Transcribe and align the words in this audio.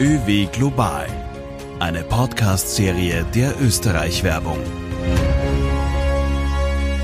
ÖW 0.00 0.46
Global, 0.46 1.06
eine 1.78 2.02
Podcast-Serie 2.02 3.24
der 3.32 3.54
Österreich-Werbung. 3.60 4.58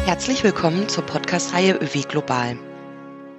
Herzlich 0.06 0.42
willkommen 0.42 0.88
zur 0.88 1.06
Podcast-Reihe 1.06 1.76
ÖW 1.76 2.02
Global. 2.08 2.58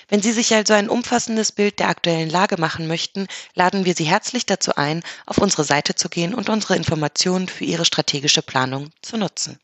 Wenn 0.08 0.20
Sie 0.20 0.32
sich 0.32 0.54
also 0.54 0.74
ein 0.74 0.90
umfassendes 0.90 1.52
Bild 1.52 1.78
der 1.78 1.88
aktuellen 1.88 2.28
Lage 2.28 2.60
machen 2.60 2.86
möchten, 2.86 3.26
laden 3.54 3.86
wir 3.86 3.94
Sie 3.94 4.04
herzlich 4.04 4.44
dazu 4.44 4.74
ein, 4.74 5.02
auf 5.24 5.38
unsere 5.38 5.64
Seite 5.64 5.94
zu 5.94 6.10
gehen 6.10 6.34
und 6.34 6.50
unsere 6.50 6.76
Informationen 6.76 7.48
für 7.48 7.64
Ihre 7.64 7.86
strategische 7.86 8.42
Planung 8.42 8.90
zu 9.00 9.16
nutzen. 9.16 9.58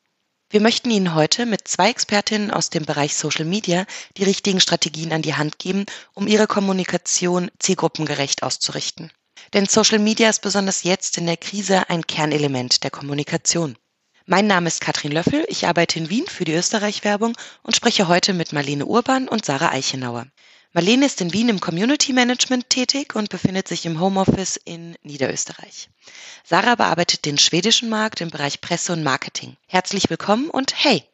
Wir 0.54 0.60
möchten 0.60 0.88
Ihnen 0.92 1.16
heute 1.16 1.46
mit 1.46 1.66
zwei 1.66 1.90
Expertinnen 1.90 2.52
aus 2.52 2.70
dem 2.70 2.84
Bereich 2.84 3.16
Social 3.16 3.44
Media 3.44 3.86
die 4.16 4.22
richtigen 4.22 4.60
Strategien 4.60 5.12
an 5.12 5.20
die 5.20 5.34
Hand 5.34 5.58
geben, 5.58 5.84
um 6.14 6.28
Ihre 6.28 6.46
Kommunikation 6.46 7.50
zielgruppengerecht 7.58 8.44
auszurichten. 8.44 9.10
Denn 9.52 9.66
Social 9.66 9.98
Media 9.98 10.30
ist 10.30 10.42
besonders 10.42 10.84
jetzt 10.84 11.18
in 11.18 11.26
der 11.26 11.38
Krise 11.38 11.90
ein 11.90 12.06
Kernelement 12.06 12.84
der 12.84 12.92
Kommunikation. 12.92 13.76
Mein 14.26 14.46
Name 14.46 14.68
ist 14.68 14.80
Katrin 14.80 15.10
Löffel, 15.10 15.44
ich 15.48 15.66
arbeite 15.66 15.98
in 15.98 16.08
Wien 16.08 16.28
für 16.28 16.44
die 16.44 16.54
Österreich-Werbung 16.54 17.36
und 17.64 17.74
spreche 17.74 18.06
heute 18.06 18.32
mit 18.32 18.52
Marlene 18.52 18.86
Urban 18.86 19.26
und 19.26 19.44
Sarah 19.44 19.72
Eichenauer. 19.72 20.28
Marlene 20.76 21.06
ist 21.06 21.20
in 21.20 21.32
Wien 21.32 21.48
im 21.50 21.60
Community 21.60 22.12
Management 22.12 22.68
tätig 22.68 23.14
und 23.14 23.28
befindet 23.28 23.68
sich 23.68 23.86
im 23.86 24.00
Homeoffice 24.00 24.56
in 24.56 24.96
Niederösterreich. 25.04 25.88
Sarah 26.42 26.74
bearbeitet 26.74 27.26
den 27.26 27.38
schwedischen 27.38 27.88
Markt 27.88 28.20
im 28.20 28.30
Bereich 28.30 28.60
Presse 28.60 28.92
und 28.92 29.04
Marketing. 29.04 29.56
Herzlich 29.68 30.10
willkommen 30.10 30.50
und 30.50 30.74
hey! 30.74 31.04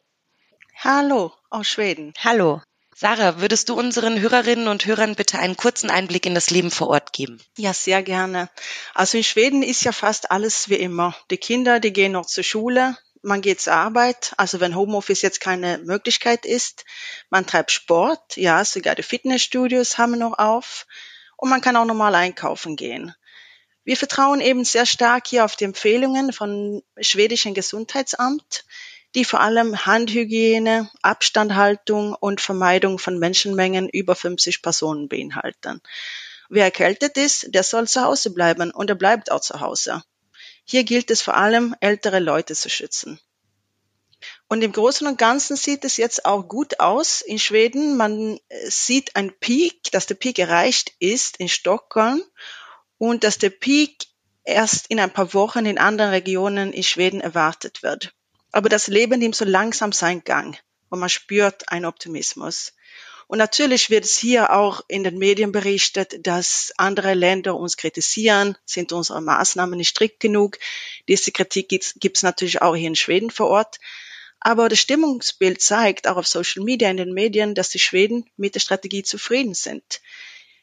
Hallo 0.79 1.35
aus 1.51 1.69
Schweden. 1.69 2.15
Hallo. 2.25 2.63
Sarah, 2.97 3.43
würdest 3.43 3.69
du 3.69 3.75
unseren 3.75 4.19
Hörerinnen 4.19 4.67
und 4.67 4.87
Hörern 4.87 5.15
bitte 5.15 5.39
einen 5.39 5.59
kurzen 5.59 5.91
Einblick 5.91 6.25
in 6.25 6.35
das 6.35 6.49
Leben 6.49 6.71
vor 6.71 6.89
Ort 6.89 7.13
geben? 7.13 7.39
Ja, 7.59 7.75
sehr 7.75 8.03
gerne. 8.03 8.49
Also 8.95 9.19
in 9.19 9.25
Schweden 9.25 9.63
ist 9.63 9.85
ja 9.85 9.93
fast 9.93 10.31
alles 10.31 10.71
wie 10.71 10.77
immer. 10.77 11.15
Die 11.31 11.37
Kinder, 11.37 11.81
die 11.81 11.93
gehen 11.93 12.13
noch 12.13 12.25
zur 12.25 12.45
Schule, 12.45 12.97
man 13.23 13.41
geht 13.41 13.61
zur 13.61 13.75
Arbeit, 13.75 14.33
also 14.37 14.61
wenn 14.61 14.75
Homeoffice 14.75 15.23
jetzt 15.23 15.41
keine 15.41 15.79
Möglichkeit 15.79 16.47
ist. 16.47 16.85
Man 17.29 17.47
treibt 17.47 17.71
Sport, 17.71 18.37
ja, 18.37 18.65
sogar 18.65 18.95
die 18.95 19.03
Fitnessstudios 19.03 19.99
haben 19.99 20.19
noch 20.19 20.39
auf. 20.39 20.87
Und 21.37 21.51
man 21.51 21.61
kann 21.61 21.77
auch 21.77 21.85
normal 21.85 22.15
einkaufen 22.15 22.77
gehen. 22.77 23.15
Wir 23.85 23.97
vertrauen 23.97 24.41
eben 24.41 24.65
sehr 24.65 24.87
stark 24.87 25.27
hier 25.27 25.45
auf 25.45 25.57
die 25.57 25.65
Empfehlungen 25.65 26.33
von 26.33 26.83
schwedischen 27.01 27.55
Gesundheitsamt, 27.55 28.65
die 29.15 29.25
vor 29.25 29.41
allem 29.41 29.87
Handhygiene, 29.87 30.91
Abstandhaltung 31.03 32.15
und 32.15 32.41
Vermeidung 32.41 32.99
von 32.99 33.19
Menschenmengen 33.19 33.89
über 33.89 34.15
50 34.15 34.63
Personen 34.63 35.09
beinhalten. 35.09 35.81
Wer 36.49 36.65
erkältet 36.65 37.17
ist, 37.17 37.55
der 37.55 37.63
soll 37.63 37.89
zu 37.89 38.03
Hause 38.03 38.31
bleiben 38.33 38.71
und 38.71 38.91
er 38.91 38.97
bleibt 38.97 39.31
auch 39.33 39.41
zu 39.41 39.61
Hause. 39.61 40.03
Hier 40.65 40.85
gilt 40.85 41.11
es 41.11 41.23
vor 41.23 41.37
allem, 41.37 41.75
ältere 41.81 42.21
Leute 42.21 42.55
zu 42.55 42.69
schützen. 42.69 43.21
Und 44.49 44.63
im 44.63 44.73
Großen 44.73 45.07
und 45.07 45.19
Ganzen 45.19 45.57
sieht 45.57 45.85
es 45.85 45.97
jetzt 45.97 46.25
auch 46.25 46.49
gut 46.49 46.81
aus 46.81 47.21
in 47.21 47.39
Schweden. 47.39 47.97
Man 47.97 48.39
äh, 48.49 48.71
sieht 48.71 49.17
ein 49.17 49.33
Peak, 49.39 49.91
dass 49.93 50.07
der 50.07 50.17
Peak 50.17 50.39
erreicht 50.39 50.93
ist 50.99 51.39
in 51.39 51.49
Stockholm 51.49 52.23
und 52.99 53.25
dass 53.25 53.39
der 53.39 53.51
Peak 53.51 54.07
erst 54.45 54.89
in 54.89 55.01
ein 55.01 55.13
paar 55.13 55.33
Wochen 55.35 55.67
in 55.67 55.79
anderen 55.79 56.11
Regionen 56.11 56.73
in 56.73 56.83
Schweden 56.83 57.21
erwartet 57.21 57.83
wird. 57.83 58.13
Aber 58.53 58.69
das 58.69 58.89
Leben 58.89 59.21
nimmt 59.21 59.37
so 59.37 59.45
langsam 59.45 59.93
seinen 59.93 60.25
Gang 60.25 60.59
und 60.89 60.99
man 60.99 61.09
spürt 61.09 61.69
einen 61.69 61.87
Optimismus. 61.87 62.75
Und 63.31 63.39
natürlich 63.39 63.91
wird 63.91 64.05
es 64.05 64.19
hier 64.19 64.51
auch 64.51 64.81
in 64.89 65.05
den 65.05 65.17
Medien 65.17 65.53
berichtet, 65.53 66.27
dass 66.27 66.73
andere 66.79 67.15
Länder 67.15 67.55
uns 67.55 67.77
kritisieren, 67.77 68.59
sind 68.65 68.91
unsere 68.91 69.23
Maßnahmen 69.23 69.77
nicht 69.77 69.91
strikt 69.91 70.19
genug. 70.19 70.59
Diese 71.07 71.31
Kritik 71.31 71.69
gibt 71.69 72.17
es 72.17 72.25
natürlich 72.25 72.61
auch 72.61 72.75
hier 72.75 72.89
in 72.89 72.97
Schweden 72.97 73.31
vor 73.31 73.47
Ort. 73.47 73.79
Aber 74.41 74.69
das 74.69 74.81
Stimmungsbild 74.81 75.63
zeigt 75.63 76.09
auch 76.09 76.17
auf 76.17 76.27
Social 76.27 76.65
Media 76.65 76.91
in 76.91 76.97
den 76.97 77.15
Medien, 77.15 77.55
dass 77.55 77.69
die 77.69 77.79
Schweden 77.79 78.29
mit 78.37 78.57
der 78.57 78.61
Strategie 78.61 79.05
zufrieden 79.05 79.55
sind. 79.55 80.01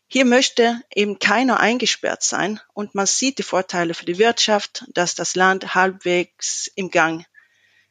Hier 0.09 0.25
möchte 0.25 0.81
eben 0.93 1.19
keiner 1.19 1.61
eingesperrt 1.61 2.21
sein 2.21 2.59
und 2.73 2.95
man 2.95 3.05
sieht 3.05 3.37
die 3.37 3.43
Vorteile 3.43 3.93
für 3.93 4.05
die 4.05 4.19
Wirtschaft, 4.19 4.83
dass 4.89 5.15
das 5.15 5.37
Land 5.37 5.73
halbwegs 5.73 6.69
im 6.75 6.91
Gang 6.91 7.25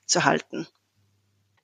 zu 0.05 0.25
halten. 0.25 0.69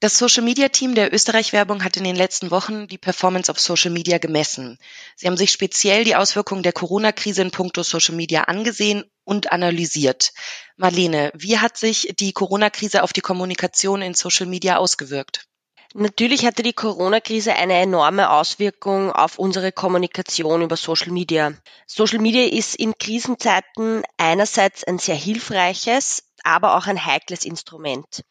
Das 0.03 0.19
Social 0.19 0.43
Media 0.43 0.69
Team 0.69 0.97
der 0.97 1.15
Österreich 1.15 1.53
Werbung 1.53 1.85
hat 1.85 1.97
in 1.97 2.03
den 2.03 2.17
letzten 2.17 2.51
Wochen 2.51 2.89
die 2.89 2.99
Performance 2.99 3.49
auf 3.53 3.61
Social 3.61 3.93
Media 3.93 4.19
gemessen. 4.19 4.77
Sie 5.15 5.29
haben 5.29 5.37
sich 5.37 5.53
speziell 5.53 6.03
die 6.03 6.17
Auswirkungen 6.17 6.65
der 6.65 6.73
Corona-Krise 6.73 7.41
in 7.41 7.53
puncto 7.53 7.85
Social 7.85 8.17
Media 8.17 8.43
angesehen 8.43 9.05
und 9.23 9.53
analysiert. 9.53 10.33
Marlene, 10.77 11.31
wie 11.37 11.59
hat 11.59 11.77
sich 11.77 12.12
die 12.19 12.33
Corona-Krise 12.33 13.05
auf 13.05 13.12
die 13.12 13.21
Kommunikation 13.21 14.03
in 14.03 14.15
Social 14.15 14.47
Media 14.47 14.79
ausgewirkt? 14.79 15.47
Natürlich 15.95 16.47
hatte 16.47 16.65
die 16.65 16.73
Corona-Krise 16.73 17.55
eine 17.55 17.75
enorme 17.75 18.31
Auswirkung 18.31 19.12
auf 19.12 19.39
unsere 19.39 19.71
Kommunikation 19.71 20.62
über 20.62 20.77
Social 20.77 21.12
Media. 21.12 21.53
Social 21.87 22.19
Media 22.19 22.49
ist 22.49 22.75
in 22.75 22.93
Krisenzeiten 22.99 24.03
einerseits 24.17 24.83
ein 24.83 24.99
sehr 24.99 25.15
hilfreiches, 25.15 26.25
aber 26.43 26.77
auch 26.77 26.89
ein 26.89 27.07
heikles 27.07 27.45
Instrument 27.45 28.25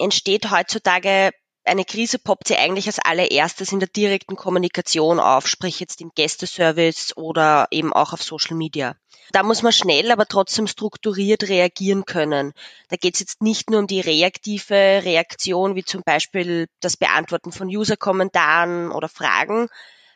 entsteht 0.00 0.50
heutzutage 0.50 1.30
eine 1.64 1.84
Krise 1.84 2.18
poppt 2.18 2.48
sie 2.48 2.56
eigentlich 2.56 2.86
als 2.86 2.98
allererstes 2.98 3.72
in 3.72 3.80
der 3.80 3.88
direkten 3.88 4.34
Kommunikation 4.34 5.20
auf, 5.20 5.46
sprich 5.46 5.78
jetzt 5.78 6.00
im 6.00 6.10
Gästeservice 6.14 7.16
oder 7.16 7.68
eben 7.70 7.92
auch 7.92 8.12
auf 8.12 8.22
Social 8.22 8.56
Media. 8.56 8.96
Da 9.32 9.42
muss 9.42 9.62
man 9.62 9.72
schnell, 9.72 10.10
aber 10.10 10.26
trotzdem 10.26 10.66
strukturiert 10.66 11.48
reagieren 11.48 12.04
können. 12.04 12.52
Da 12.88 12.96
geht 12.96 13.14
es 13.14 13.20
jetzt 13.20 13.42
nicht 13.42 13.70
nur 13.70 13.80
um 13.80 13.86
die 13.86 14.00
reaktive 14.00 14.74
Reaktion, 15.04 15.76
wie 15.76 15.84
zum 15.84 16.02
Beispiel 16.02 16.66
das 16.80 16.96
Beantworten 16.96 17.52
von 17.52 17.68
User-Kommentaren 17.68 18.90
oder 18.90 19.08
Fragen, 19.08 19.68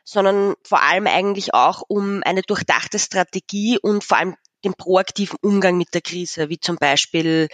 sondern 0.03 0.55
vor 0.65 0.83
allem 0.83 1.07
eigentlich 1.07 1.55
auch 1.55 1.83
um 1.87 2.23
eine 2.25 2.43
durchdachte 2.43 2.99
Strategie 2.99 3.79
und 3.81 4.03
vor 4.03 4.19
allem 4.19 4.37
den 4.65 4.75
proaktiven 4.75 5.39
Umgang 5.43 5.77
mit 5.77 5.95
der 5.95 6.01
Krise, 6.01 6.49
wie 6.49 6.59
zum 6.59 6.77
Beispiel 6.77 7.49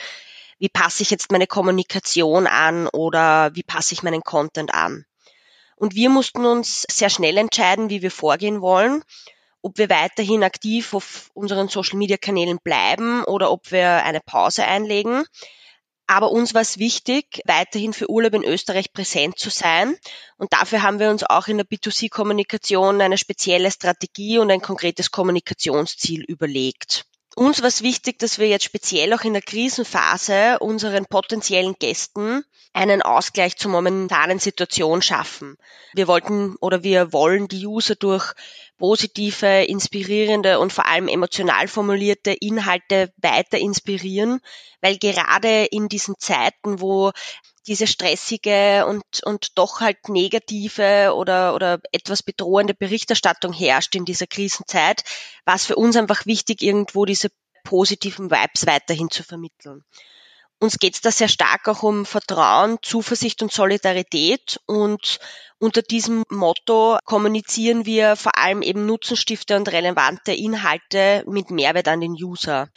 wie 0.61 0.69
passe 0.69 1.03
ich 1.03 1.11
jetzt 1.11 1.33
meine 1.33 1.47
Kommunikation 1.47 2.47
an 2.47 2.87
oder 2.87 3.51
wie 3.55 3.63
passe 3.63 3.95
ich 3.95 4.03
meinen 4.03 4.23
Content 4.23 4.73
an. 4.73 5.05
Und 5.75 5.95
wir 5.95 6.11
mussten 6.11 6.45
uns 6.45 6.83
sehr 6.91 7.09
schnell 7.09 7.39
entscheiden, 7.39 7.89
wie 7.89 8.03
wir 8.03 8.11
vorgehen 8.11 8.61
wollen, 8.61 9.03
ob 9.63 9.79
wir 9.79 9.89
weiterhin 9.89 10.45
aktiv 10.45 10.93
auf 10.93 11.31
unseren 11.33 11.69
Social-Media-Kanälen 11.69 12.59
bleiben 12.63 13.25
oder 13.25 13.51
ob 13.51 13.73
wir 13.73 14.05
eine 14.05 14.21
Pause 14.21 14.65
einlegen. 14.65 15.25
Aber 16.07 16.31
uns 16.31 16.53
war 16.53 16.61
es 16.61 16.79
wichtig, 16.79 17.41
weiterhin 17.47 17.95
für 17.95 18.11
Urlaub 18.11 18.35
in 18.35 18.45
Österreich 18.45 18.93
präsent 18.93 19.39
zu 19.39 19.49
sein. 19.49 19.97
Und 20.37 20.53
dafür 20.53 20.83
haben 20.83 20.99
wir 20.99 21.09
uns 21.09 21.23
auch 21.23 21.47
in 21.49 21.57
der 21.57 21.67
B2C-Kommunikation 21.67 23.01
eine 23.01 23.17
spezielle 23.17 23.71
Strategie 23.71 24.39
und 24.39 24.51
ein 24.51 24.61
konkretes 24.61 25.11
Kommunikationsziel 25.11 26.23
überlegt. 26.25 27.07
Uns 27.41 27.63
war 27.63 27.69
es 27.69 27.81
wichtig, 27.81 28.19
dass 28.19 28.39
wir 28.39 28.49
jetzt 28.49 28.67
speziell 28.67 29.15
auch 29.15 29.23
in 29.23 29.33
der 29.33 29.41
Krisenphase 29.41 30.59
unseren 30.59 31.07
potenziellen 31.07 31.75
Gästen 31.79 32.45
einen 32.75 33.01
Ausgleich 33.01 33.57
zur 33.57 33.71
momentanen 33.71 34.39
Situation 34.39 35.01
schaffen. 35.01 35.57
Wir 35.95 36.07
wollten 36.07 36.57
oder 36.61 36.83
wir 36.83 37.15
wollen 37.15 37.49
die 37.49 37.67
User 37.67 37.95
durch 37.95 38.35
positive, 38.77 39.65
inspirierende 39.65 40.59
und 40.59 40.71
vor 40.71 40.85
allem 40.85 41.09
emotional 41.09 41.67
formulierte 41.67 42.33
Inhalte 42.33 43.11
weiter 43.17 43.57
inspirieren, 43.57 44.41
weil 44.83 44.99
gerade 44.99 45.65
in 45.65 45.89
diesen 45.89 46.17
Zeiten, 46.19 46.83
wo 46.83 47.11
diese 47.67 47.87
stressige 47.87 48.87
und, 48.87 49.05
und 49.25 49.59
doch 49.59 49.81
halt 49.81 50.09
negative 50.09 51.13
oder, 51.15 51.55
oder 51.55 51.81
etwas 51.93 52.23
bedrohende 52.23 52.75
Berichterstattung 52.75 53.53
herrscht 53.53 53.95
in 53.95 54.05
dieser 54.05 54.27
Krisenzeit, 54.27 55.05
war 55.45 55.55
es 55.57 55.67
für 55.67 55.77
uns 55.77 55.97
einfach 55.97 56.27
wichtig, 56.27 56.63
irgendwo 56.63 57.05
diese 57.05 57.29
positiven 57.65 58.31
Vibes 58.31 58.67
weiterhin 58.67 59.11
zu 59.11 59.23
vermitteln. 59.23 59.85
Uns 60.63 60.79
geht 60.79 60.95
es 60.95 61.01
da 61.01 61.11
sehr 61.11 61.29
stark 61.29 61.69
auch 61.69 61.83
um 61.83 62.05
Vertrauen, 62.05 62.79
Zuversicht 62.83 63.43
und 63.43 63.51
Solidarität 63.51 64.61
und 64.67 65.19
unter 65.59 65.81
diesem 65.81 66.23
Motto 66.29 66.99
kommunizieren 67.05 67.87
wir 67.87 68.17
vor 68.17 68.37
allem 68.37 68.61
eben 68.61 68.85
Nutzenstifte 68.85 69.57
und 69.57 69.73
relevante 69.73 70.33
Inhalte 70.33 71.25
mit 71.27 71.51
Mehrwert 71.51 71.89
an 71.89 72.01
den 72.01 72.13
User. 72.13 72.69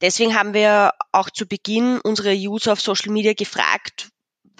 Deswegen 0.00 0.36
haben 0.36 0.54
wir 0.54 0.92
auch 1.12 1.30
zu 1.30 1.46
Beginn 1.46 2.00
unsere 2.00 2.32
User 2.32 2.72
auf 2.72 2.80
Social 2.80 3.12
Media 3.12 3.32
gefragt, 3.34 4.10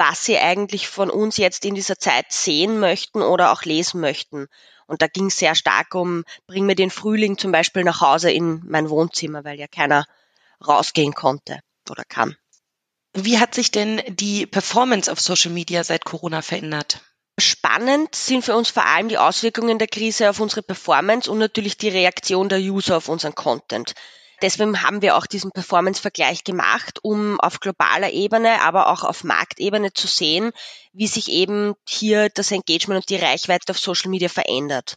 was 0.02 0.25
sie 0.25 0.37
eigentlich 0.37 0.88
von 0.88 1.10
uns 1.10 1.37
jetzt 1.37 1.64
in 1.64 1.76
dieser 1.76 1.96
Zeit 1.96 2.32
sehen 2.32 2.81
möchten 2.81 3.22
oder 3.22 3.52
auch 3.52 3.62
lesen 3.62 4.00
möchten. 4.00 4.49
Und 4.87 5.00
da 5.00 5.06
ging 5.06 5.26
es 5.26 5.38
sehr 5.38 5.54
stark 5.54 5.94
um, 5.94 6.25
bring 6.49 6.66
mir 6.66 6.75
den 6.75 6.90
Frühling 6.90 7.38
zum 7.38 7.52
Beispiel 7.52 7.84
nach 7.84 8.00
Hause 8.00 8.32
in 8.32 8.62
mein 8.66 8.90
Wohnzimmer, 8.90 9.44
weil 9.44 9.60
ja 9.60 9.69
keiner 9.69 10.04
rausgehen 10.66 11.14
konnte 11.14 11.60
oder 11.88 12.02
kann. 12.04 12.37
Wie 13.14 13.38
hat 13.38 13.54
sich 13.54 13.70
denn 13.70 14.02
die 14.08 14.44
Performance 14.44 15.10
auf 15.10 15.20
Social 15.20 15.52
Media 15.52 15.84
seit 15.84 16.05
Corona 16.05 16.43
verändert? 16.43 17.00
Spannend 17.38 18.16
sind 18.16 18.44
für 18.44 18.56
uns 18.56 18.70
vor 18.70 18.84
allem 18.84 19.08
die 19.08 19.19
Auswirkungen 19.19 19.78
der 19.78 19.88
Krise 19.88 20.31
auf 20.31 20.40
unsere 20.40 20.62
Performance 20.62 21.31
und 21.31 21.38
natürlich 21.38 21.76
die 21.76 21.90
Reaktion 21.90 22.48
der 22.48 22.58
User 22.58 22.96
auf 22.96 23.08
unseren 23.08 23.37
Content. 23.37 23.94
Deswegen 24.43 24.83
haben 24.83 25.03
wir 25.03 25.17
auch 25.17 25.27
diesen 25.27 25.53
Performance-Vergleich 25.53 26.43
gemacht, 26.43 26.99
um 27.03 27.39
auf 27.41 27.61
globaler 27.61 28.11
Ebene, 28.11 28.61
aber 28.62 28.89
auch 28.89 29.05
auf 29.05 29.23
Marktebene 29.23 29.93
zu 29.93 30.09
sehen, 30.09 30.50
wie 30.93 31.06
sich 31.06 31.29
eben 31.29 31.75
hier 31.89 32.29
das 32.29 32.50
Engagement 32.50 33.03
und 33.03 33.09
die 33.09 33.23
Reichweite 33.25 33.71
auf 33.71 33.79
Social 33.79 34.11
Media 34.11 34.29
verändert. 34.29 34.97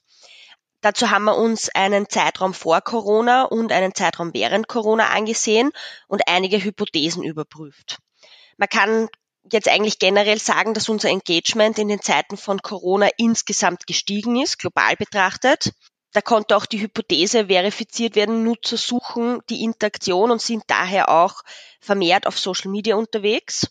Dazu 0.82 1.12
haben 1.12 1.26
wir 1.26 1.38
uns 1.38 1.70
einen 1.70 2.10
Zeitraum 2.10 2.54
vor 2.54 2.82
Corona 2.82 3.44
und 3.44 3.72
einen 3.72 3.94
Zeitraum 3.94 4.34
während 4.34 4.68
Corona 4.68 5.10
angesehen 5.10 5.72
und 6.08 6.28
einige 6.28 6.64
Hypothesen 6.64 7.24
überprüft. 7.24 8.00
Man 8.58 8.70
kann 8.70 9.10
jetzt 9.52 9.68
eigentlich 9.68 10.00
generell 10.00 10.40
sagen, 10.40 10.74
dass 10.74 10.90
unser 10.90 11.10
Engagement 11.10 11.78
in 11.78 11.88
den 11.88 12.02
Zeiten 12.02 12.38
von 12.38 12.62
Corona 12.62 13.10
insgesamt 13.18 13.86
gestiegen 13.86 14.42
ist, 14.42 14.60
global 14.60 14.96
betrachtet. 14.96 15.72
Da 16.16 16.22
konnte 16.22 16.56
auch 16.56 16.66
die 16.66 16.80
Hypothese 16.80 17.48
verifiziert 17.48 18.16
werden, 18.16 18.46
Nutzer 18.46 18.78
suchen 18.78 19.42
die 19.50 19.66
Interaktion 19.66 20.32
und 20.32 20.42
sind 20.42 20.64
daher 20.68 21.10
auch 21.10 21.42
vermehrt 21.82 22.26
auf 22.26 22.40
Social 22.40 22.72
Media 22.72 22.96
unterwegs. 22.96 23.68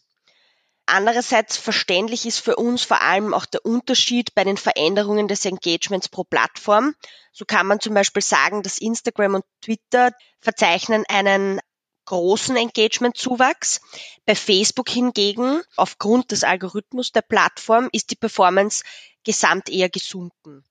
Andererseits 0.85 1.57
verständlich 1.57 2.27
ist 2.27 2.41
für 2.41 2.57
uns 2.57 2.85
vor 2.85 3.01
allem 3.01 3.33
auch 3.33 3.47
der 3.47 3.65
Unterschied 3.65 4.35
bei 4.35 4.45
den 4.45 4.59
Veränderungen 4.59 5.27
des 5.27 5.47
Engagements 5.47 6.11
pro 6.11 6.25
Plattform. 6.25 6.95
So 7.33 7.47
kann 7.47 7.67
man 7.67 7.81
zum 7.81 7.95
Beispiel 7.95 8.21
sagen, 8.21 8.63
dass 8.63 8.77
Instagram 8.77 9.37
und 9.37 9.45
Twitter 9.63 10.13
verzeichnen 10.41 11.05
einen 11.09 11.63
großen 12.05 12.59
Engagement-Zuwachs. 12.59 13.81
Bei 14.27 14.35
Facebook 14.35 14.91
hingegen, 14.91 15.63
aufgrund 15.77 16.31
des 16.31 16.45
Algorithmus 16.45 17.11
der 17.11 17.23
Plattform, 17.23 17.89
ist 17.93 18.11
die 18.11 18.17
Performance 18.17 18.85
gesamt 19.25 19.71
eher 19.71 19.89
gesunken. 19.89 20.63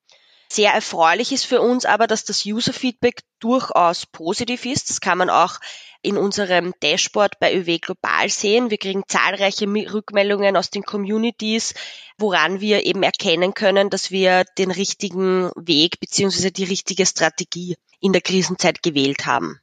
Sehr 0.54 0.72
erfreulich 0.72 1.32
ist 1.32 1.48
für 1.48 1.62
uns 1.62 1.84
aber, 1.84 2.06
dass 2.06 2.26
das 2.26 2.46
User-Feedback 2.46 3.24
durchaus 3.40 4.06
positiv 4.06 4.68
ist. 4.68 4.92
Das 4.92 5.02
kann 5.02 5.18
man 5.18 5.32
auch 5.32 5.60
in 6.04 6.16
unserem 6.16 6.76
Dashboard 6.80 7.40
bei 7.40 7.56
ÖW 7.56 7.80
Global 7.80 8.30
sehen. 8.30 8.70
Wir 8.70 8.78
kriegen 8.78 9.02
zahlreiche 9.08 9.66
Rückmeldungen 9.66 10.56
aus 10.56 10.70
den 10.70 10.84
Communities, 10.84 11.74
woran 12.20 12.62
wir 12.62 12.86
eben 12.86 13.02
erkennen 13.02 13.56
können, 13.56 13.90
dass 13.90 14.12
wir 14.12 14.44
den 14.60 14.70
richtigen 14.70 15.50
Weg 15.56 16.00
bzw. 16.00 16.52
die 16.52 16.66
richtige 16.66 17.08
Strategie 17.08 17.76
in 18.00 18.14
der 18.14 18.22
Krisenzeit 18.22 18.84
gewählt 18.84 19.26
haben. 19.26 19.60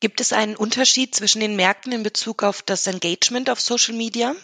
Gibt 0.00 0.22
es 0.22 0.32
einen 0.32 0.56
Unterschied 0.56 1.14
zwischen 1.14 1.40
den 1.40 1.56
Märkten 1.56 1.92
in 1.92 2.02
Bezug 2.02 2.42
auf 2.42 2.62
das 2.62 2.86
Engagement 2.86 3.50
auf 3.50 3.60
Social 3.60 3.94
Media? 3.94 4.34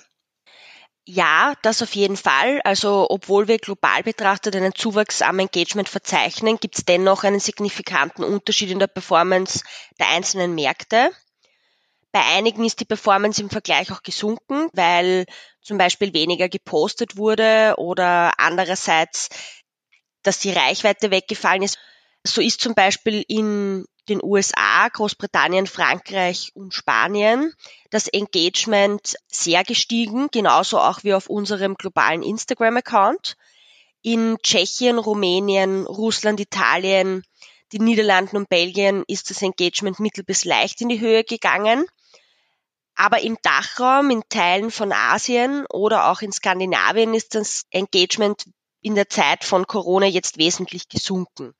Ja, 1.12 1.54
das 1.62 1.82
auf 1.82 1.96
jeden 1.96 2.16
Fall. 2.16 2.60
Also 2.62 3.08
obwohl 3.10 3.48
wir 3.48 3.58
global 3.58 4.04
betrachtet 4.04 4.54
einen 4.54 4.76
Zuwachs 4.76 5.22
am 5.22 5.40
Engagement 5.40 5.88
verzeichnen, 5.88 6.58
gibt 6.60 6.78
es 6.78 6.84
dennoch 6.84 7.24
einen 7.24 7.40
signifikanten 7.40 8.22
Unterschied 8.22 8.70
in 8.70 8.78
der 8.78 8.86
Performance 8.86 9.64
der 9.98 10.08
einzelnen 10.10 10.54
Märkte. 10.54 11.10
Bei 12.12 12.20
einigen 12.36 12.64
ist 12.64 12.78
die 12.78 12.84
Performance 12.84 13.42
im 13.42 13.50
Vergleich 13.50 13.90
auch 13.90 14.04
gesunken, 14.04 14.68
weil 14.72 15.26
zum 15.60 15.78
Beispiel 15.78 16.14
weniger 16.14 16.48
gepostet 16.48 17.16
wurde 17.16 17.74
oder 17.78 18.38
andererseits, 18.38 19.30
dass 20.22 20.38
die 20.38 20.52
Reichweite 20.52 21.10
weggefallen 21.10 21.62
ist. 21.62 21.78
So 22.24 22.40
ist 22.40 22.60
zum 22.60 22.74
Beispiel 22.74 23.24
in 23.26 23.84
den 24.10 24.22
USA, 24.22 24.88
Großbritannien, 24.88 25.66
Frankreich 25.66 26.50
und 26.54 26.74
Spanien 26.74 27.54
das 27.90 28.08
Engagement 28.08 29.16
sehr 29.28 29.64
gestiegen, 29.64 30.28
genauso 30.30 30.78
auch 30.78 31.02
wie 31.04 31.14
auf 31.14 31.28
unserem 31.28 31.74
globalen 31.74 32.22
Instagram-Account. 32.22 33.36
In 34.02 34.38
Tschechien, 34.42 34.98
Rumänien, 34.98 35.86
Russland, 35.86 36.40
Italien, 36.40 37.22
den 37.72 37.84
Niederlanden 37.84 38.36
und 38.36 38.48
Belgien 38.48 39.04
ist 39.06 39.30
das 39.30 39.42
Engagement 39.42 40.00
mittel 40.00 40.24
bis 40.24 40.44
leicht 40.44 40.80
in 40.80 40.88
die 40.88 41.00
Höhe 41.00 41.24
gegangen. 41.24 41.86
Aber 42.96 43.20
im 43.20 43.38
Dachraum, 43.42 44.10
in 44.10 44.22
Teilen 44.28 44.70
von 44.70 44.92
Asien 44.92 45.64
oder 45.66 46.10
auch 46.10 46.20
in 46.20 46.32
Skandinavien 46.32 47.14
ist 47.14 47.34
das 47.34 47.64
Engagement 47.70 48.44
in 48.82 48.94
der 48.94 49.08
Zeit 49.08 49.44
von 49.44 49.66
Corona 49.66 50.06
jetzt 50.06 50.38
wesentlich 50.38 50.88
gesunken. 50.88 51.54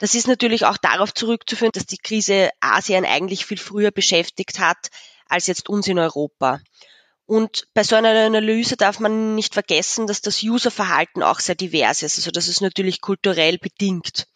Das 0.00 0.14
ist 0.14 0.26
natürlich 0.26 0.64
auch 0.64 0.78
darauf 0.78 1.12
zurückzuführen, 1.12 1.72
dass 1.72 1.84
die 1.84 1.98
Krise 1.98 2.50
Asien 2.60 3.04
eigentlich 3.04 3.44
viel 3.44 3.58
früher 3.58 3.90
beschäftigt 3.90 4.58
hat 4.58 4.88
als 5.28 5.46
jetzt 5.46 5.68
uns 5.68 5.86
in 5.86 5.98
Europa. 5.98 6.60
Und 7.26 7.68
bei 7.74 7.84
so 7.84 7.96
einer 7.96 8.08
Analyse 8.08 8.76
darf 8.76 8.98
man 8.98 9.34
nicht 9.34 9.52
vergessen, 9.52 10.06
dass 10.06 10.22
das 10.22 10.42
Userverhalten 10.42 11.22
auch 11.22 11.38
sehr 11.38 11.54
divers 11.54 12.02
ist. 12.02 12.16
Also 12.16 12.30
das 12.30 12.48
ist 12.48 12.62
natürlich 12.62 13.02
kulturell 13.02 13.58
bedingt, 13.58 14.26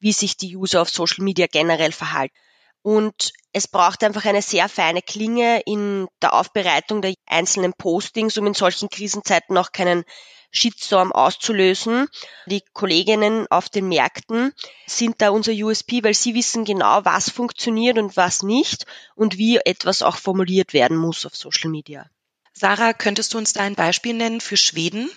wie 0.00 0.12
sich 0.12 0.36
die 0.36 0.56
User 0.56 0.82
auf 0.82 0.90
Social 0.90 1.24
Media 1.24 1.46
generell 1.46 1.92
verhalten. 1.92 2.34
Und 2.82 3.32
es 3.52 3.68
braucht 3.68 4.02
einfach 4.02 4.24
eine 4.24 4.42
sehr 4.42 4.68
feine 4.68 5.00
Klinge 5.00 5.62
in 5.64 6.08
der 6.20 6.34
Aufbereitung 6.34 7.02
der 7.02 7.14
einzelnen 7.24 7.72
Postings, 7.72 8.36
um 8.36 8.48
in 8.48 8.54
solchen 8.54 8.90
Krisenzeiten 8.90 9.56
auch 9.56 9.70
keinen 9.70 10.04
Shitstorm 10.54 11.12
auszulösen. 11.12 12.08
Die 12.46 12.62
Kolleginnen 12.72 13.46
auf 13.50 13.68
den 13.68 13.88
Märkten 13.88 14.52
sind 14.86 15.20
da 15.20 15.30
unser 15.30 15.52
USP, 15.52 16.02
weil 16.04 16.14
sie 16.14 16.34
wissen 16.34 16.64
genau, 16.64 17.04
was 17.04 17.28
funktioniert 17.28 17.98
und 17.98 18.16
was 18.16 18.42
nicht 18.42 18.86
und 19.16 19.36
wie 19.36 19.56
etwas 19.56 20.00
auch 20.00 20.16
formuliert 20.16 20.72
werden 20.72 20.96
muss 20.96 21.26
auf 21.26 21.36
Social 21.36 21.70
Media. 21.70 22.08
Sarah, 22.52 22.92
könntest 22.92 23.34
du 23.34 23.38
uns 23.38 23.52
da 23.52 23.60
ein 23.60 23.74
Beispiel 23.74 24.14
nennen 24.14 24.40
für 24.40 24.56
Schweden? 24.56 25.10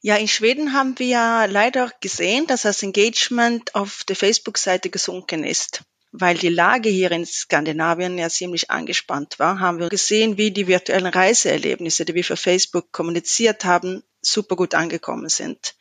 Ja, 0.00 0.16
in 0.16 0.26
Schweden 0.26 0.72
haben 0.72 0.98
wir 0.98 1.06
ja 1.06 1.44
leider 1.44 1.92
gesehen, 2.00 2.48
dass 2.48 2.62
das 2.62 2.82
Engagement 2.82 3.76
auf 3.76 4.02
der 4.02 4.16
Facebook-Seite 4.16 4.90
gesunken 4.90 5.44
ist. 5.44 5.84
Weil 6.10 6.36
die 6.36 6.48
Lage 6.48 6.88
hier 6.88 7.12
in 7.12 7.24
Skandinavien 7.24 8.18
ja 8.18 8.28
ziemlich 8.28 8.70
angespannt 8.70 9.38
war, 9.38 9.60
haben 9.60 9.78
wir 9.78 9.88
gesehen, 9.88 10.36
wie 10.36 10.50
die 10.50 10.66
virtuellen 10.66 11.06
Reiseerlebnisse, 11.06 12.04
die 12.04 12.14
wir 12.14 12.24
für 12.24 12.36
Facebook 12.36 12.90
kommuniziert 12.90 13.64
haben, 13.64 14.02
super 14.22 14.56
gut 14.56 14.74
angekommen 14.74 15.28
sind. 15.28 15.74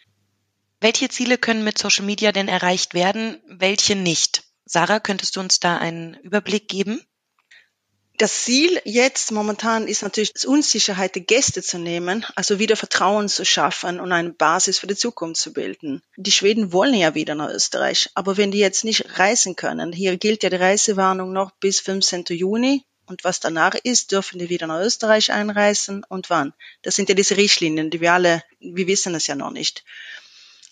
Welche 0.79 1.09
Ziele 1.09 1.37
können 1.37 1.63
mit 1.63 1.77
Social 1.77 2.05
Media 2.05 2.31
denn 2.31 2.47
erreicht 2.47 2.93
werden, 2.93 3.41
welche 3.47 3.95
nicht? 3.95 4.43
Sarah, 4.65 4.99
könntest 4.99 5.35
du 5.35 5.39
uns 5.39 5.59
da 5.59 5.77
einen 5.77 6.15
Überblick 6.15 6.67
geben? 6.67 7.01
Das 8.17 8.43
Ziel 8.43 8.79
jetzt 8.85 9.31
momentan 9.31 9.87
ist 9.87 10.03
natürlich, 10.03 10.33
die 10.33 10.45
Unsicherheit 10.45 11.15
der 11.15 11.23
Gäste 11.23 11.63
zu 11.63 11.79
nehmen, 11.79 12.23
also 12.35 12.59
wieder 12.59 12.75
Vertrauen 12.75 13.29
zu 13.29 13.45
schaffen 13.45 13.99
und 13.99 14.11
eine 14.11 14.31
Basis 14.31 14.77
für 14.77 14.85
die 14.85 14.95
Zukunft 14.95 15.41
zu 15.41 15.53
bilden. 15.53 16.03
Die 16.17 16.31
Schweden 16.31 16.71
wollen 16.71 16.93
ja 16.93 17.15
wieder 17.15 17.33
nach 17.33 17.49
Österreich, 17.49 18.11
aber 18.13 18.37
wenn 18.37 18.51
die 18.51 18.59
jetzt 18.59 18.83
nicht 18.83 19.17
reisen 19.17 19.55
können, 19.55 19.91
hier 19.91 20.17
gilt 20.17 20.43
ja 20.43 20.51
die 20.51 20.57
Reisewarnung 20.57 21.31
noch 21.33 21.51
bis 21.59 21.79
15. 21.79 22.25
Juni, 22.29 22.85
und 23.05 23.23
was 23.23 23.39
danach 23.39 23.75
ist, 23.75 24.11
dürfen 24.11 24.39
die 24.39 24.49
wieder 24.49 24.67
nach 24.67 24.81
Österreich 24.81 25.31
einreisen 25.31 26.03
und 26.07 26.29
wann. 26.29 26.53
Das 26.81 26.95
sind 26.95 27.09
ja 27.09 27.15
diese 27.15 27.37
Richtlinien, 27.37 27.89
die 27.89 28.01
wir 28.01 28.13
alle, 28.13 28.43
wir 28.59 28.87
wissen 28.87 29.15
es 29.15 29.27
ja 29.27 29.35
noch 29.35 29.51
nicht. 29.51 29.83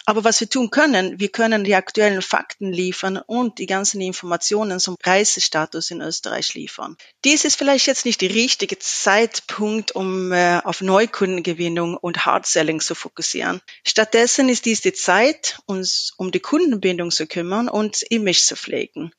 Aber 0.09 0.23
was 0.23 0.39
wir 0.39 0.49
tun 0.49 0.71
können, 0.71 1.19
wir 1.19 1.29
können 1.29 1.63
die 1.63 1.75
aktuellen 1.75 2.23
Fakten 2.23 2.73
liefern 2.73 3.17
und 3.17 3.59
die 3.59 3.67
ganzen 3.67 4.01
Informationen 4.01 4.79
zum 4.79 4.95
Reisestatus 5.03 5.91
in 5.91 6.01
Österreich 6.01 6.55
liefern. 6.55 6.97
Dies 7.25 7.45
ist 7.45 7.57
vielleicht 7.57 7.85
jetzt 7.85 8.05
nicht 8.05 8.21
der 8.21 8.33
richtige 8.33 8.79
Zeitpunkt, 8.79 9.91
um 9.91 10.31
äh, 10.31 10.61
auf 10.63 10.81
Neukundengewinnung 10.81 11.95
und 11.95 12.25
Hardselling 12.25 12.79
zu 12.79 12.95
fokussieren. 12.95 13.61
Stattdessen 13.85 14.49
ist 14.49 14.65
dies 14.65 14.81
die 14.81 14.93
Zeit, 14.93 15.59
uns 15.67 16.13
um 16.17 16.31
die 16.31 16.39
Kundenbindung 16.39 17.11
zu 17.11 17.27
kümmern 17.27 17.69
und 17.69 18.01
Image 18.09 18.41
zu 18.41 18.55
pflegen. 18.55 19.11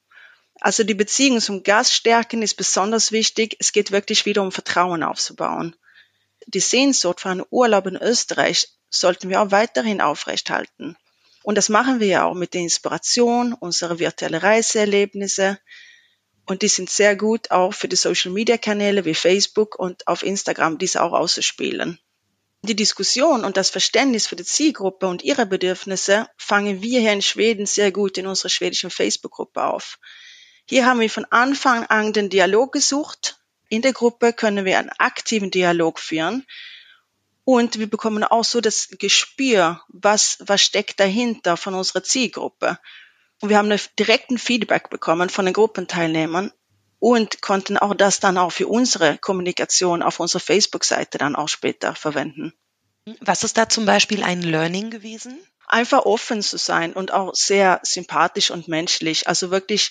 Also 0.61 0.85
die 0.85 0.95
Beziehung 0.95 1.41
zum 1.41 1.63
Gast 1.63 1.95
stärken 1.95 2.43
ist 2.43 2.55
besonders 2.55 3.13
wichtig. 3.13 3.57
Es 3.59 3.73
geht 3.73 3.93
wirklich 3.93 4.27
wieder 4.27 4.43
um 4.43 4.53
Vertrauen 4.53 5.03
aufzubauen. 5.03 5.75
Die 6.47 6.61
Sehnsucht 6.61 7.21
für 7.21 7.31
einen 7.31 7.45
Urlaub 7.51 7.87
in 7.87 7.97
Österreich 7.97 8.69
sollten 8.91 9.31
wir 9.31 9.41
auch 9.41 9.51
weiterhin 9.51 10.01
aufrechthalten. 10.01 10.97
Und 11.43 11.55
das 11.57 11.71
machen 11.71 12.01
wir 12.01 12.07
ja 12.07 12.25
auch 12.25 12.35
mit 12.35 12.53
der 12.53 12.61
Inspiration 12.61 13.55
unserer 13.55 13.99
virtuellen 13.99 14.41
Reiseerlebnisse. 14.41 15.59
Und 16.45 16.61
die 16.63 16.69
sind 16.69 16.91
sehr 16.91 17.17
gut 17.17 17.51
auch 17.51 17.73
für 17.73 17.89
die 17.89 17.97
Social 17.97 18.33
Media 18.33 18.59
Kanäle 18.59 19.05
wie 19.07 19.15
Facebook 19.15 19.79
und 19.79 20.07
auf 20.07 20.23
Instagram 20.23 20.77
diese 20.77 21.03
auch 21.03 21.13
auszuspielen. 21.13 21.99
Die 22.63 22.77
Diskussion 22.77 23.45
und 23.45 23.57
das 23.57 23.71
Verständnis 23.71 24.27
für 24.27 24.37
die 24.37 24.45
Zielgruppe 24.45 25.07
und 25.07 25.23
ihre 25.23 25.47
Bedürfnisse 25.47 26.29
fangen 26.37 26.83
wir 26.83 27.01
hier 27.01 27.13
in 27.13 27.23
Schweden 27.23 27.65
sehr 27.65 27.91
gut 27.91 28.19
in 28.19 28.27
unserer 28.27 28.51
schwedischen 28.51 28.91
Facebook-Gruppe 28.91 29.63
auf. 29.65 29.99
Hier 30.71 30.87
haben 30.87 31.01
wir 31.01 31.11
von 31.11 31.25
Anfang 31.31 31.85
an 31.87 32.13
den 32.13 32.31
Dialog 32.31 32.71
gesucht. 32.73 33.41
In 33.71 33.83
der 33.83 33.93
Gruppe 33.93 34.33
können 34.33 34.65
wir 34.65 34.79
einen 34.79 34.93
aktiven 34.99 35.51
Dialog 35.51 35.99
führen. 35.99 36.47
Und 37.43 37.81
wir 37.81 37.91
bekommen 37.91 38.23
auch 38.23 38.45
so 38.45 38.61
das 38.61 38.89
Gespür, 38.97 39.83
was, 39.89 40.39
was 40.39 40.63
steckt 40.63 41.01
dahinter 41.01 41.57
von 41.57 41.75
unserer 41.75 42.05
Zielgruppe. 42.05 42.79
Und 43.41 43.49
wir 43.49 43.59
haben 43.59 43.69
einen 43.69 43.81
direkten 43.99 44.39
Feedback 44.39 44.91
bekommen 44.91 45.29
von 45.29 45.45
den 45.45 45.55
Gruppenteilnehmern 45.55 46.53
und 47.01 47.43
konnten 47.43 47.77
auch 47.77 47.95
das 47.95 48.21
dann 48.21 48.39
auch 48.39 48.53
für 48.53 48.69
unsere 48.69 49.19
Kommunikation 49.19 50.05
auf 50.05 50.21
unserer 50.21 50.39
Facebook-Seite 50.39 51.19
dann 51.19 51.35
auch 51.35 51.49
später 51.49 51.97
verwenden. 51.97 52.53
Was 53.21 53.43
ist 53.43 53.59
da 53.59 53.69
zum 53.69 53.87
Beispiel 53.87 54.23
ein 54.23 54.41
Learning 54.41 54.91
gewesen? 54.91 55.37
Einfach 55.67 56.05
offen 56.05 56.43
zu 56.43 56.59
sein 56.59 56.93
und 56.93 57.13
auch 57.13 57.35
sehr 57.35 57.81
sympathisch 57.83 58.53
und 58.53 58.69
menschlich. 58.69 59.27
Also 59.27 59.51
wirklich 59.51 59.91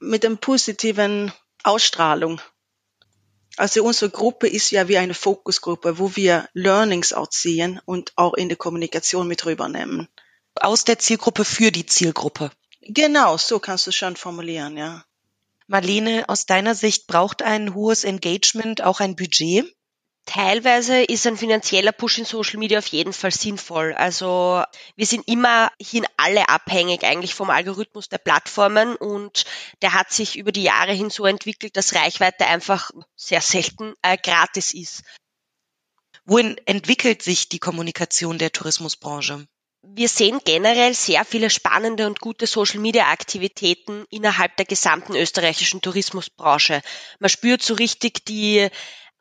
mit 0.00 0.24
einem 0.24 0.38
positiven 0.38 1.32
Ausstrahlung. 1.62 2.40
Also 3.56 3.82
unsere 3.82 4.10
Gruppe 4.10 4.46
ist 4.46 4.70
ja 4.70 4.86
wie 4.86 4.98
eine 4.98 5.14
Fokusgruppe, 5.14 5.98
wo 5.98 6.14
wir 6.14 6.48
Learnings 6.52 7.12
auch 7.12 7.28
ziehen 7.28 7.80
und 7.84 8.12
auch 8.14 8.34
in 8.34 8.48
der 8.48 8.56
Kommunikation 8.56 9.26
mit 9.26 9.44
rübernehmen. 9.46 10.08
Aus 10.54 10.84
der 10.84 10.98
Zielgruppe 10.98 11.44
für 11.44 11.72
die 11.72 11.86
Zielgruppe. 11.86 12.50
Genau, 12.82 13.36
so 13.36 13.58
kannst 13.58 13.86
du 13.86 13.92
schon 13.92 14.16
formulieren, 14.16 14.76
ja. 14.76 15.04
Marlene, 15.66 16.28
aus 16.28 16.46
deiner 16.46 16.74
Sicht 16.74 17.06
braucht 17.06 17.42
ein 17.42 17.74
hohes 17.74 18.04
Engagement 18.04 18.82
auch 18.82 19.00
ein 19.00 19.16
Budget? 19.16 19.76
Teilweise 20.28 21.04
ist 21.04 21.26
ein 21.26 21.38
finanzieller 21.38 21.90
Push 21.90 22.18
in 22.18 22.26
Social 22.26 22.58
Media 22.58 22.80
auf 22.80 22.86
jeden 22.88 23.14
Fall 23.14 23.30
sinnvoll. 23.30 23.94
Also 23.94 24.62
wir 24.94 25.06
sind 25.06 25.26
immerhin 25.26 26.04
alle 26.18 26.50
abhängig 26.50 27.02
eigentlich 27.02 27.34
vom 27.34 27.48
Algorithmus 27.48 28.10
der 28.10 28.18
Plattformen 28.18 28.94
und 28.96 29.46
der 29.80 29.94
hat 29.94 30.12
sich 30.12 30.36
über 30.36 30.52
die 30.52 30.64
Jahre 30.64 30.92
hin 30.92 31.08
so 31.08 31.24
entwickelt, 31.24 31.78
dass 31.78 31.94
Reichweite 31.94 32.44
einfach 32.44 32.90
sehr 33.16 33.40
selten 33.40 33.94
äh, 34.02 34.18
gratis 34.18 34.74
ist. 34.74 35.02
Wohin 36.26 36.58
entwickelt 36.66 37.22
sich 37.22 37.48
die 37.48 37.58
Kommunikation 37.58 38.36
der 38.36 38.52
Tourismusbranche? 38.52 39.48
Wir 39.80 40.10
sehen 40.10 40.40
generell 40.44 40.92
sehr 40.92 41.24
viele 41.24 41.48
spannende 41.48 42.06
und 42.06 42.20
gute 42.20 42.46
Social-Media-Aktivitäten 42.46 44.04
innerhalb 44.10 44.54
der 44.58 44.66
gesamten 44.66 45.14
österreichischen 45.14 45.80
Tourismusbranche. 45.80 46.82
Man 47.18 47.30
spürt 47.30 47.62
so 47.62 47.72
richtig 47.72 48.26
die 48.26 48.68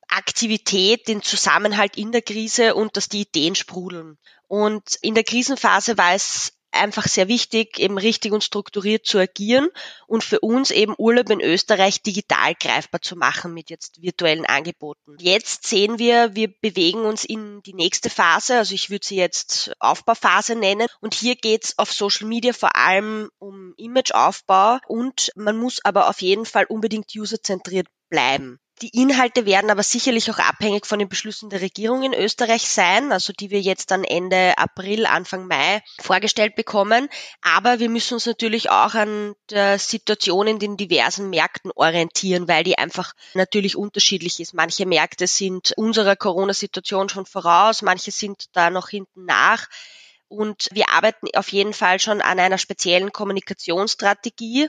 Aktivität, 0.10 1.08
den 1.08 1.22
Zusammenhalt 1.22 1.98
in 1.98 2.12
der 2.12 2.22
Krise 2.22 2.76
und 2.76 2.98
dass 2.98 3.10
die 3.10 3.22
Ideen 3.22 3.56
sprudeln. 3.56 4.18
Und 4.48 4.98
in 5.02 5.16
der 5.16 5.24
Krisenphase 5.24 5.98
war 5.98 6.14
es 6.14 6.54
einfach 6.72 7.08
sehr 7.08 7.28
wichtig, 7.28 7.80
eben 7.80 7.98
richtig 7.98 8.32
und 8.32 8.44
strukturiert 8.44 9.06
zu 9.06 9.18
agieren 9.18 9.70
und 10.06 10.24
für 10.24 10.40
uns 10.40 10.72
eben 10.72 10.94
Urlaub 10.98 11.30
in 11.30 11.42
Österreich 11.42 12.02
digital 12.02 12.56
greifbar 12.56 13.02
zu 13.02 13.16
machen 13.16 13.54
mit 13.54 13.70
jetzt 13.70 14.02
virtuellen 14.02 14.46
Angeboten. 14.46 15.16
Jetzt 15.20 15.66
sehen 15.66 16.00
wir, 16.00 16.36
wir 16.36 16.54
bewegen 16.62 17.02
uns 17.02 17.26
in 17.26 17.62
die 17.64 17.74
nächste 17.74 18.10
Phase, 18.10 18.58
also 18.58 18.74
ich 18.74 18.90
würde 18.90 19.06
sie 19.06 19.16
jetzt 19.16 19.72
Aufbauphase 19.80 20.56
nennen 20.56 20.88
und 21.02 21.14
hier 21.14 21.36
geht 21.36 21.66
es 21.66 21.78
auf 21.78 21.92
Social 21.92 22.28
Media 22.28 22.54
vor 22.54 22.76
allem 22.76 23.30
um 23.40 23.74
Imageaufbau 23.78 24.80
und 24.88 25.32
man 25.36 25.58
muss 25.58 25.84
aber 25.84 26.10
auf 26.10 26.22
jeden 26.22 26.46
Fall 26.46 26.66
unbedingt 26.66 27.14
userzentriert 27.16 27.88
bleiben. 28.10 28.60
Die 28.84 28.90
Inhalte 28.90 29.48
werden 29.48 29.72
aber 29.72 29.82
sicherlich 29.82 30.30
auch 30.30 30.38
abhängig 30.38 30.86
von 30.86 31.00
den 31.00 31.10
Beschlüssen 31.10 31.50
der 31.50 31.62
Regierung 31.62 32.04
in 32.04 32.14
Österreich 32.14 32.70
sein, 32.70 33.12
also 33.12 33.34
die 33.34 33.50
wir 33.50 33.60
jetzt 33.60 33.90
dann 33.90 34.04
Ende 34.04 34.56
April, 34.56 35.08
Anfang 35.08 35.48
Mai 35.48 35.82
vorgestellt 36.00 36.56
bekommen. 36.56 37.10
Aber 37.42 37.80
wir 37.80 37.90
müssen 37.90 38.14
uns 38.14 38.28
natürlich 38.28 38.70
auch 38.70 38.94
an 38.94 39.34
der 39.50 39.80
Situation 39.80 40.46
in 40.46 40.60
den 40.60 40.78
diversen 40.78 41.32
Märkten 41.32 41.72
orientieren, 41.74 42.48
weil 42.48 42.64
die 42.64 42.78
einfach 42.78 43.14
natürlich 43.34 43.76
unterschiedlich 43.76 44.40
ist. 44.40 44.54
Manche 44.54 44.86
Märkte 44.86 45.26
sind 45.26 45.74
unserer 45.76 46.16
Corona-Situation 46.16 47.10
schon 47.10 47.26
voraus, 47.26 47.82
manche 47.82 48.12
sind 48.12 48.56
da 48.56 48.70
noch 48.70 48.90
hinten 48.90 49.26
nach. 49.26 49.68
Und 50.28 50.68
wir 50.72 50.90
arbeiten 50.90 51.28
auf 51.36 51.52
jeden 51.52 51.74
Fall 51.74 52.00
schon 52.00 52.22
an 52.22 52.40
einer 52.40 52.58
speziellen 52.60 53.12
Kommunikationsstrategie 53.12 54.68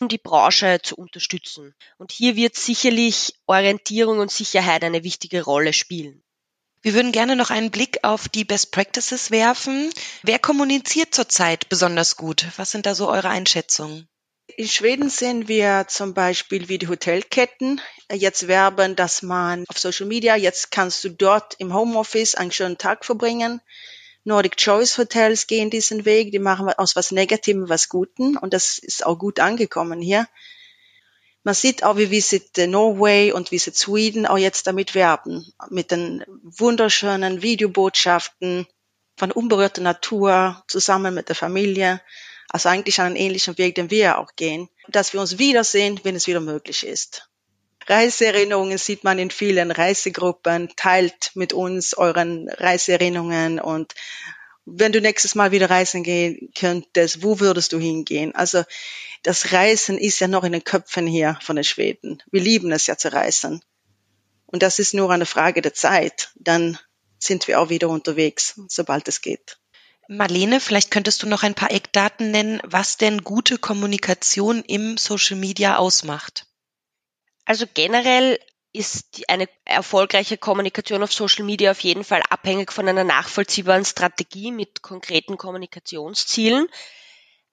um 0.00 0.08
die 0.08 0.18
Branche 0.18 0.80
zu 0.82 0.96
unterstützen. 0.96 1.74
Und 1.98 2.12
hier 2.12 2.36
wird 2.36 2.56
sicherlich 2.56 3.34
Orientierung 3.46 4.18
und 4.18 4.30
Sicherheit 4.30 4.84
eine 4.84 5.04
wichtige 5.04 5.42
Rolle 5.42 5.72
spielen. 5.72 6.22
Wir 6.82 6.92
würden 6.92 7.12
gerne 7.12 7.34
noch 7.34 7.50
einen 7.50 7.70
Blick 7.70 8.00
auf 8.02 8.28
die 8.28 8.44
Best 8.44 8.70
Practices 8.70 9.30
werfen. 9.30 9.90
Wer 10.22 10.38
kommuniziert 10.38 11.14
zurzeit 11.14 11.68
besonders 11.70 12.16
gut? 12.16 12.46
Was 12.56 12.72
sind 12.72 12.84
da 12.84 12.94
so 12.94 13.08
eure 13.08 13.30
Einschätzungen? 13.30 14.06
In 14.56 14.68
Schweden 14.68 15.08
sehen 15.08 15.48
wir 15.48 15.86
zum 15.88 16.12
Beispiel, 16.12 16.68
wie 16.68 16.76
die 16.76 16.88
Hotelketten 16.88 17.80
jetzt 18.12 18.46
werben, 18.46 18.94
dass 18.94 19.22
man 19.22 19.64
auf 19.68 19.78
Social 19.78 20.06
Media, 20.06 20.36
jetzt 20.36 20.70
kannst 20.70 21.02
du 21.04 21.08
dort 21.08 21.54
im 21.58 21.72
Homeoffice 21.72 22.34
einen 22.34 22.52
schönen 22.52 22.76
Tag 22.76 23.06
verbringen. 23.06 23.62
Nordic 24.24 24.56
Choice 24.56 24.98
Hotels 24.98 25.46
gehen 25.46 25.70
diesen 25.70 26.04
Weg, 26.04 26.32
die 26.32 26.38
machen 26.38 26.68
aus 26.70 26.96
was 26.96 27.10
Negativem 27.10 27.68
was 27.68 27.88
Guten 27.88 28.36
und 28.36 28.54
das 28.54 28.78
ist 28.78 29.04
auch 29.04 29.18
gut 29.18 29.38
angekommen 29.38 30.00
hier. 30.00 30.26
Man 31.42 31.54
sieht 31.54 31.84
auch, 31.84 31.98
wie 31.98 32.10
Visit 32.10 32.56
Norway 32.56 33.32
und 33.32 33.50
Visit 33.50 33.76
Sweden 33.76 34.24
auch 34.24 34.38
jetzt 34.38 34.66
damit 34.66 34.94
werben, 34.94 35.52
mit 35.68 35.90
den 35.90 36.24
wunderschönen 36.42 37.42
Videobotschaften 37.42 38.66
von 39.18 39.30
unberührter 39.30 39.82
Natur 39.82 40.64
zusammen 40.68 41.14
mit 41.14 41.28
der 41.28 41.36
Familie. 41.36 42.00
Also 42.48 42.70
eigentlich 42.70 43.00
einen 43.00 43.16
ähnlichen 43.16 43.58
Weg, 43.58 43.74
den 43.74 43.90
wir 43.90 44.18
auch 44.18 44.36
gehen, 44.36 44.70
dass 44.88 45.12
wir 45.12 45.20
uns 45.20 45.38
wiedersehen, 45.38 46.00
wenn 46.02 46.16
es 46.16 46.26
wieder 46.26 46.40
möglich 46.40 46.86
ist. 46.86 47.28
Reiseerinnerungen 47.86 48.78
sieht 48.78 49.04
man 49.04 49.18
in 49.18 49.30
vielen 49.30 49.70
Reisegruppen. 49.70 50.70
Teilt 50.76 51.32
mit 51.34 51.52
uns 51.52 51.94
euren 51.94 52.48
Reiseerinnerungen 52.48 53.60
und 53.60 53.94
wenn 54.66 54.92
du 54.92 55.00
nächstes 55.00 55.34
Mal 55.34 55.52
wieder 55.52 55.68
reisen 55.68 56.02
gehen 56.02 56.50
könntest, 56.58 57.22
wo 57.22 57.40
würdest 57.40 57.72
du 57.72 57.78
hingehen? 57.78 58.34
Also 58.34 58.64
das 59.22 59.52
Reisen 59.52 59.98
ist 59.98 60.20
ja 60.20 60.28
noch 60.28 60.44
in 60.44 60.52
den 60.52 60.64
Köpfen 60.64 61.06
hier 61.06 61.38
von 61.42 61.56
den 61.56 61.64
Schweden. 61.64 62.22
Wir 62.30 62.40
lieben 62.40 62.72
es 62.72 62.86
ja 62.86 62.96
zu 62.96 63.12
reisen. 63.12 63.62
Und 64.46 64.62
das 64.62 64.78
ist 64.78 64.94
nur 64.94 65.10
eine 65.10 65.26
Frage 65.26 65.60
der 65.60 65.74
Zeit. 65.74 66.30
Dann 66.36 66.78
sind 67.18 67.48
wir 67.48 67.60
auch 67.60 67.68
wieder 67.68 67.88
unterwegs, 67.88 68.60
sobald 68.68 69.08
es 69.08 69.20
geht. 69.20 69.58
Marlene, 70.08 70.60
vielleicht 70.60 70.90
könntest 70.90 71.22
du 71.22 71.26
noch 71.26 71.42
ein 71.42 71.54
paar 71.54 71.70
Eckdaten 71.70 72.30
nennen, 72.30 72.60
was 72.64 72.98
denn 72.98 73.24
gute 73.24 73.56
Kommunikation 73.56 74.62
im 74.62 74.98
Social 74.98 75.36
Media 75.36 75.76
ausmacht. 75.76 76.46
Also 77.44 77.66
generell 77.72 78.38
ist 78.72 79.22
eine 79.28 79.48
erfolgreiche 79.64 80.36
Kommunikation 80.36 81.02
auf 81.02 81.12
Social 81.12 81.44
Media 81.44 81.70
auf 81.70 81.80
jeden 81.80 82.02
Fall 82.02 82.22
abhängig 82.28 82.72
von 82.72 82.88
einer 82.88 83.04
nachvollziehbaren 83.04 83.84
Strategie 83.84 84.50
mit 84.50 84.82
konkreten 84.82 85.38
Kommunikationszielen, 85.38 86.66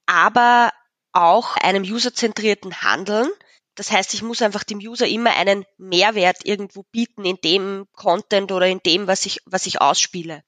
aber 0.07 0.73
auch 1.11 1.57
einem 1.57 1.83
userzentrierten 1.83 2.81
Handeln. 2.81 3.29
Das 3.75 3.89
heißt, 3.89 4.13
ich 4.13 4.21
muss 4.21 4.41
einfach 4.41 4.63
dem 4.63 4.79
User 4.79 5.07
immer 5.07 5.35
einen 5.35 5.65
Mehrwert 5.77 6.45
irgendwo 6.45 6.83
bieten 6.83 7.23
in 7.23 7.37
dem 7.37 7.87
Content 7.93 8.51
oder 8.51 8.67
in 8.67 8.81
dem, 8.85 9.07
was 9.07 9.25
ich, 9.25 9.39
was 9.45 9.65
ich 9.65 9.79
ausspiele. 9.79 10.43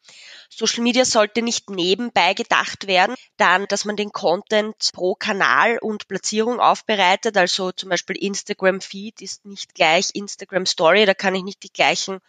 Social 0.49 0.83
Media 0.83 1.05
sollte 1.05 1.41
nicht 1.41 1.69
nebenbei 1.69 2.33
gedacht 2.33 2.85
werden, 2.85 3.15
dann, 3.37 3.65
dass 3.67 3.85
man 3.85 3.95
den 3.95 4.11
Content 4.11 4.89
pro 4.93 5.15
Kanal 5.15 5.77
und 5.79 6.07
Platzierung 6.07 6.59
aufbereitet. 6.59 7.37
Also 7.37 7.71
zum 7.71 7.89
Beispiel 7.89 8.17
Instagram 8.17 8.81
Feed 8.81 9.21
ist 9.21 9.45
nicht 9.45 9.73
gleich 9.73 10.09
Instagram 10.13 10.65
Story, 10.65 11.05
da 11.05 11.13
kann 11.13 11.33
ich 11.33 11.43
nicht 11.43 11.63
die 11.63 11.71
gleichen 11.71 12.19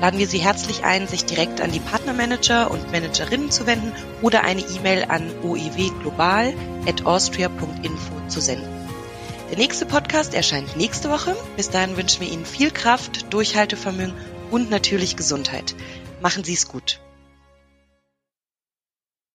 laden 0.00 0.18
wir 0.18 0.26
Sie 0.26 0.38
herzlich 0.38 0.84
ein, 0.84 1.06
sich 1.06 1.26
direkt 1.26 1.60
an 1.60 1.70
die 1.70 1.80
Partnermanager 1.80 2.70
und 2.70 2.92
Managerinnen 2.92 3.50
zu 3.50 3.66
wenden 3.66 3.92
oder 4.22 4.42
eine 4.42 4.62
E-Mail 4.62 5.04
an 5.08 5.30
oewglobal.austria.info 5.42 8.28
zu 8.28 8.40
senden. 8.40 8.83
Der 9.50 9.58
nächste 9.58 9.84
Podcast 9.84 10.34
erscheint 10.34 10.76
nächste 10.76 11.10
Woche. 11.10 11.36
Bis 11.56 11.70
dahin 11.70 11.96
wünschen 11.96 12.22
wir 12.22 12.32
Ihnen 12.32 12.46
viel 12.46 12.70
Kraft, 12.70 13.32
Durchhaltevermögen 13.32 14.14
und 14.50 14.70
natürlich 14.70 15.16
Gesundheit. 15.16 15.74
Machen 16.20 16.44
Sie 16.44 16.54
es 16.54 16.66
gut. 16.66 17.00